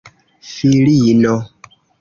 [0.53, 1.33] filino